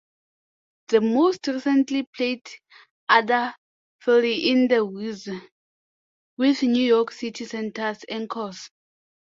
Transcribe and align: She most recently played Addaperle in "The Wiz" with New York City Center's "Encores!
She 0.89 0.97
most 0.97 1.45
recently 1.47 2.09
played 2.17 2.41
Addaperle 3.11 3.53
in 4.47 4.67
"The 4.67 4.83
Wiz" 4.83 5.29
with 6.37 6.63
New 6.63 6.83
York 6.83 7.11
City 7.11 7.45
Center's 7.45 8.03
"Encores! 8.09 8.71